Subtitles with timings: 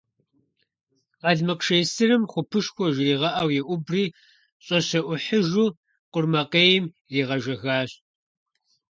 [1.19, 4.05] Къэлмыкъ шей сырым «хъупышхуэ» жригъэӀэу еӀубри,
[4.65, 5.67] щӀэщэӀухьыжу
[6.11, 6.83] къурмэкъейм
[7.15, 7.89] иригъэжэхащ.